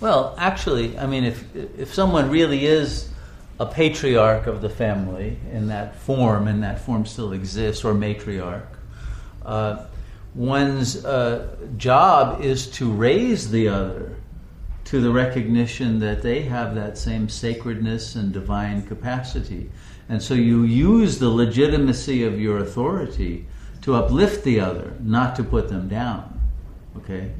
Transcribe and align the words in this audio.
Well, 0.00 0.34
actually, 0.36 0.98
I 0.98 1.06
mean, 1.06 1.24
if 1.24 1.56
if 1.56 1.94
someone 1.94 2.30
really 2.30 2.66
is 2.66 3.08
a 3.58 3.66
patriarch 3.66 4.46
of 4.46 4.60
the 4.60 4.68
family 4.68 5.38
in 5.50 5.68
that 5.68 5.96
form, 5.96 6.48
and 6.48 6.62
that 6.62 6.80
form 6.80 7.06
still 7.06 7.32
exists, 7.32 7.84
or 7.84 7.94
matriarch, 7.94 8.66
uh, 9.44 9.86
one's 10.34 11.04
uh, 11.04 11.56
job 11.78 12.42
is 12.42 12.66
to 12.72 12.92
raise 12.92 13.50
the 13.50 13.68
other 13.68 14.16
to 14.84 15.00
the 15.00 15.10
recognition 15.10 15.98
that 15.98 16.22
they 16.22 16.42
have 16.42 16.74
that 16.76 16.96
same 16.96 17.28
sacredness 17.28 18.14
and 18.14 18.32
divine 18.32 18.86
capacity. 18.86 19.68
And 20.08 20.22
so 20.22 20.34
you 20.34 20.62
use 20.62 21.18
the 21.18 21.28
legitimacy 21.28 22.22
of 22.22 22.38
your 22.38 22.58
authority 22.58 23.46
to 23.82 23.94
uplift 23.94 24.44
the 24.44 24.60
other, 24.60 24.94
not 25.00 25.34
to 25.36 25.44
put 25.44 25.68
them 25.68 25.88
down. 25.88 26.35
Okay? 26.98 27.32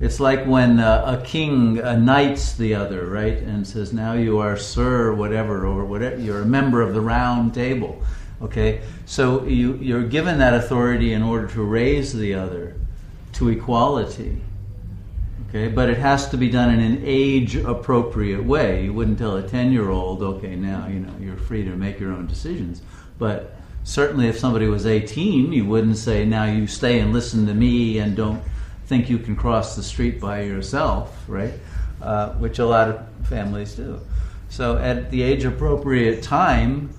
It's 0.00 0.18
like 0.18 0.46
when 0.46 0.80
uh, 0.80 1.18
a 1.20 1.26
king 1.26 1.80
uh, 1.82 1.96
knights 1.96 2.54
the 2.54 2.74
other, 2.74 3.06
right? 3.06 3.36
And 3.36 3.66
says, 3.66 3.92
now 3.92 4.14
you 4.14 4.38
are 4.38 4.56
sir, 4.56 5.12
whatever, 5.12 5.66
or 5.66 5.84
whatever, 5.84 6.18
you're 6.18 6.40
a 6.40 6.46
member 6.46 6.80
of 6.80 6.94
the 6.94 7.02
round 7.02 7.52
table. 7.52 8.02
Okay? 8.40 8.80
So 9.04 9.44
you, 9.44 9.74
you're 9.74 10.04
given 10.04 10.38
that 10.38 10.54
authority 10.54 11.12
in 11.12 11.22
order 11.22 11.46
to 11.48 11.62
raise 11.62 12.14
the 12.14 12.32
other 12.34 12.76
to 13.34 13.50
equality. 13.50 14.40
Okay? 15.50 15.68
But 15.68 15.90
it 15.90 15.98
has 15.98 16.30
to 16.30 16.38
be 16.38 16.48
done 16.48 16.72
in 16.72 16.80
an 16.80 17.02
age 17.04 17.56
appropriate 17.56 18.42
way. 18.42 18.84
You 18.84 18.94
wouldn't 18.94 19.18
tell 19.18 19.36
a 19.36 19.46
10 19.46 19.70
year 19.70 19.90
old, 19.90 20.22
okay, 20.22 20.56
now 20.56 20.86
you 20.86 21.00
know, 21.00 21.12
you're 21.20 21.36
free 21.36 21.62
to 21.64 21.76
make 21.76 22.00
your 22.00 22.12
own 22.12 22.26
decisions. 22.26 22.80
But 23.18 23.54
certainly 23.84 24.28
if 24.28 24.38
somebody 24.38 24.66
was 24.66 24.86
18, 24.86 25.52
you 25.52 25.66
wouldn't 25.66 25.98
say, 25.98 26.24
now 26.24 26.44
you 26.44 26.66
stay 26.66 27.00
and 27.00 27.12
listen 27.12 27.46
to 27.48 27.54
me 27.54 27.98
and 27.98 28.16
don't 28.16 28.42
think 28.90 29.08
you 29.08 29.20
can 29.20 29.36
cross 29.36 29.76
the 29.76 29.82
street 29.84 30.18
by 30.18 30.42
yourself, 30.42 31.16
right? 31.28 31.54
Uh, 32.02 32.30
which 32.42 32.58
a 32.58 32.66
lot 32.66 32.88
of 32.88 33.06
families 33.28 33.76
do. 33.76 34.00
So 34.48 34.78
at 34.78 35.12
the 35.12 35.22
age 35.22 35.44
appropriate 35.44 36.24
time, 36.24 36.90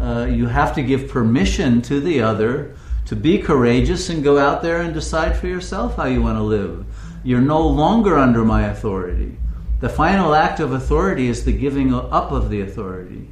uh, 0.00 0.26
you 0.30 0.46
have 0.46 0.74
to 0.76 0.82
give 0.82 1.10
permission 1.10 1.82
to 1.82 2.00
the 2.00 2.22
other 2.22 2.74
to 3.04 3.14
be 3.14 3.36
courageous 3.36 4.08
and 4.08 4.24
go 4.24 4.38
out 4.38 4.62
there 4.62 4.80
and 4.80 4.94
decide 4.94 5.36
for 5.36 5.46
yourself 5.46 5.96
how 5.96 6.06
you 6.06 6.22
want 6.22 6.38
to 6.38 6.42
live. 6.42 6.86
You're 7.22 7.42
no 7.42 7.60
longer 7.60 8.16
under 8.16 8.42
my 8.42 8.68
authority. 8.68 9.36
The 9.80 9.90
final 9.90 10.34
act 10.34 10.60
of 10.60 10.72
authority 10.72 11.28
is 11.28 11.44
the 11.44 11.52
giving 11.52 11.92
up 11.92 12.32
of 12.32 12.48
the 12.48 12.62
authority. 12.62 13.28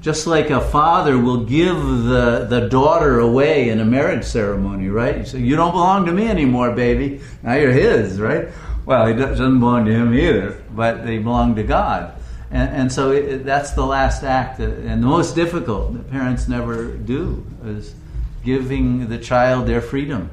Just 0.00 0.26
like 0.26 0.48
a 0.48 0.60
father 0.60 1.18
will 1.18 1.44
give 1.44 1.76
the, 1.76 2.46
the 2.48 2.68
daughter 2.70 3.18
away 3.18 3.68
in 3.68 3.80
a 3.80 3.84
marriage 3.84 4.24
ceremony, 4.24 4.88
right? 4.88 5.18
You 5.18 5.24
say, 5.26 5.40
You 5.40 5.56
don't 5.56 5.72
belong 5.72 6.06
to 6.06 6.12
me 6.12 6.26
anymore, 6.26 6.72
baby. 6.72 7.20
Now 7.42 7.54
you're 7.54 7.72
his, 7.72 8.18
right? 8.18 8.48
Well, 8.86 9.06
he 9.06 9.14
doesn't 9.14 9.60
belong 9.60 9.84
to 9.84 9.92
him 9.92 10.14
either, 10.14 10.62
but 10.70 11.04
they 11.04 11.18
belong 11.18 11.54
to 11.56 11.62
God. 11.62 12.14
And, 12.50 12.74
and 12.74 12.92
so 12.92 13.12
it, 13.12 13.44
that's 13.44 13.72
the 13.72 13.84
last 13.84 14.24
act, 14.24 14.58
and 14.58 15.02
the 15.02 15.06
most 15.06 15.34
difficult 15.34 15.92
that 15.92 16.10
parents 16.10 16.48
never 16.48 16.92
do 16.96 17.46
is 17.64 17.94
giving 18.42 19.08
the 19.08 19.18
child 19.18 19.66
their 19.66 19.82
freedom. 19.82 20.30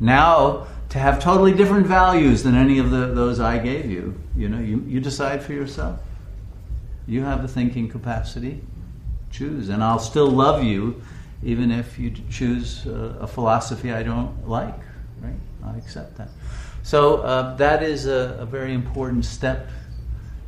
Now, 0.00 0.66
to 0.88 0.98
have 0.98 1.22
totally 1.22 1.52
different 1.52 1.86
values 1.86 2.42
than 2.42 2.56
any 2.56 2.78
of 2.78 2.90
the, 2.90 3.06
those 3.06 3.38
I 3.38 3.58
gave 3.58 3.90
you, 3.90 4.18
you 4.34 4.48
know, 4.48 4.58
you, 4.58 4.82
you 4.86 5.00
decide 5.00 5.42
for 5.42 5.52
yourself. 5.52 6.00
You 7.06 7.22
have 7.22 7.42
the 7.42 7.48
thinking 7.48 7.88
capacity 7.88 8.62
choose. 9.34 9.68
And 9.68 9.82
I'll 9.82 9.98
still 9.98 10.30
love 10.30 10.62
you 10.62 11.02
even 11.42 11.70
if 11.70 11.98
you 11.98 12.10
choose 12.30 12.86
a, 12.86 13.18
a 13.20 13.26
philosophy 13.26 13.92
I 13.92 14.02
don't 14.02 14.48
like. 14.48 14.78
Right? 15.20 15.34
I 15.64 15.76
accept 15.76 16.16
that. 16.16 16.28
So 16.82 17.18
uh, 17.18 17.56
that 17.56 17.82
is 17.82 18.06
a, 18.06 18.36
a, 18.40 18.46
very 18.46 18.74
important 18.74 19.24
step. 19.24 19.68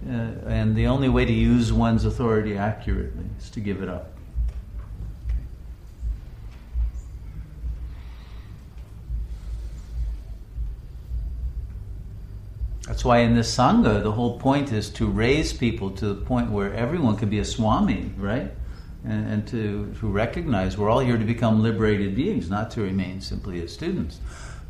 Uh, 0.07 0.13
and 0.47 0.77
the 0.77 0.87
only 0.87 1.09
way 1.09 1.25
to 1.25 1.33
use 1.33 1.73
one's 1.73 2.05
authority 2.05 2.57
accurately 2.57 3.25
is 3.39 3.51
to 3.51 3.61
give 3.61 3.83
it 3.83 3.89
up. 3.89 4.13
That's 12.87 13.05
why 13.05 13.19
in 13.19 13.35
this 13.35 13.55
Sangha, 13.55 14.03
the 14.03 14.13
whole 14.13 14.39
point 14.39 14.73
is 14.73 14.91
to 14.91 15.07
raise 15.07 15.53
people 15.53 15.91
to 15.93 16.15
the 16.15 16.15
point 16.15 16.51
where 16.51 16.73
everyone 16.73 17.17
can 17.17 17.29
be 17.29 17.41
a 17.41 17.45
Swami, 17.45 18.13
right? 18.17 18.53
And, 19.07 19.33
and 19.33 19.49
to, 19.49 19.95
to 20.01 20.09
recognize 20.09 20.77
we're 20.77 20.91
all 20.91 20.99
here 20.99 21.17
to 21.17 21.25
become 21.25 21.63
liberated 21.63 22.17
beings, 22.17 22.51
not 22.51 22.71
to 22.73 22.83
remain 22.83 23.21
simply 23.21 23.63
as 23.63 23.73
students. 23.73 24.19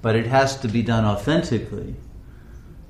But 0.02 0.14
it 0.14 0.26
has 0.26 0.60
to 0.60 0.68
be 0.68 0.82
done 0.82 1.04
authentically. 1.04 1.96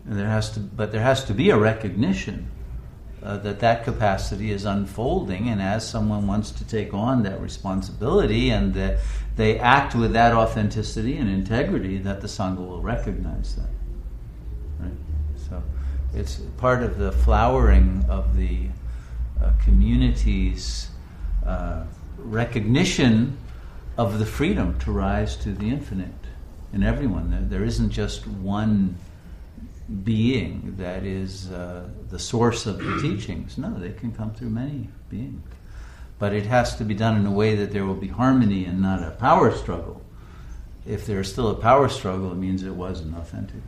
And 0.07 0.19
there 0.19 0.29
has 0.29 0.51
to, 0.53 0.61
but 0.61 0.93
there 0.93 1.03
has 1.03 1.25
to 1.25 1.35
be 1.35 1.51
a 1.51 1.57
recognition 1.57 2.51
uh, 3.23 3.39
that 3.39 3.61
that 3.61 3.85
capacity 3.85 4.53
is 4.53 4.65
unfolding, 4.65 5.49
and 5.49 5.61
as 5.61 5.89
someone 5.89 6.27
wants 6.27 6.51
to 6.53 6.65
take 6.67 6.95
on 6.95 7.23
that 7.23 7.41
responsibility 7.41 8.51
and 8.51 8.75
that 8.75 8.99
they 9.37 9.59
act 9.59 9.95
with 9.95 10.13
that 10.13 10.33
authenticity 10.33 11.17
and 11.17 11.29
integrity, 11.29 11.99
that 11.99 12.21
the 12.21 12.29
Sangha 12.29 12.59
will 12.59 12.83
recognize 12.83 13.57
that. 13.57 13.69
Right? 14.79 14.93
So 15.49 15.63
it's 16.15 16.37
part 16.57 16.83
of 16.83 16.99
the 16.99 17.11
flowering 17.11 18.05
of 18.09 18.37
the 18.37 18.69
uh, 19.43 19.53
community's 19.65 20.91
uh, 21.47 21.85
recognition 22.19 23.37
of 23.97 24.19
the 24.19 24.27
freedom 24.27 24.79
to 24.81 24.93
rise 24.93 25.37
to 25.37 25.53
the 25.53 25.69
infinite 25.69 26.11
in 26.73 26.83
everyone. 26.83 27.31
There, 27.31 27.41
there 27.41 27.65
isn't 27.65 27.91
just 27.91 28.27
one 28.27 28.97
being 30.03 30.75
that 30.79 31.05
is 31.05 31.51
uh, 31.53 31.89
the 32.11 32.19
source 32.19 32.67
of 32.67 32.79
the 32.79 33.01
teachings. 33.01 33.57
No, 33.57 33.79
they 33.79 33.93
can 33.93 34.13
come 34.13 34.35
through 34.35 34.51
many 34.51 34.89
beings. 35.09 35.43
But 36.19 36.33
it 36.33 36.47
has 36.47 36.77
to 36.77 36.85
be 36.85 36.95
done 36.95 37.17
in 37.17 37.27
a 37.27 37.31
way 37.31 37.55
that 37.57 37.73
there 37.73 37.85
will 37.85 37.95
be 37.95 38.09
harmony 38.09 38.65
and 38.65 38.81
not 38.81 39.03
a 39.03 39.11
power 39.13 39.55
struggle. 39.55 40.03
If 40.87 41.07
there's 41.07 41.31
still 41.31 41.51
a 41.51 41.55
power 41.55 41.89
struggle, 41.89 42.33
it 42.33 42.37
means 42.37 42.63
it 42.63 42.75
wasn't 42.75 43.17
authentic. 43.17 43.63